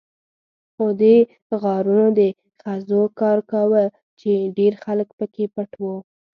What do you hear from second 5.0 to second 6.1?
پکې پټ وو.